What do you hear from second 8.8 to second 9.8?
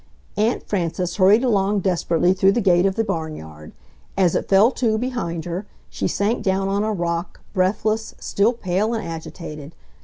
and agitated.